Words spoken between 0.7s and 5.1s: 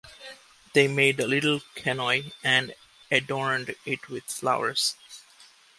They made a little canoe and adorned it with flowers.